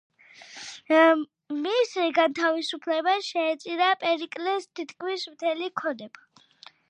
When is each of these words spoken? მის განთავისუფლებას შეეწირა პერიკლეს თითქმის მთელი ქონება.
მის 1.65 1.91
განთავისუფლებას 2.15 3.29
შეეწირა 3.33 3.91
პერიკლეს 4.05 4.67
თითქმის 4.81 5.29
მთელი 5.35 5.73
ქონება. 5.83 6.27